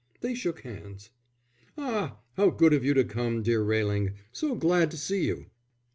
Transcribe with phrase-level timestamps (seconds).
[0.21, 1.11] They shook hands.
[1.77, 4.15] "Ah, how good of you to come, dear Railing.
[4.31, 5.45] So glad to see you."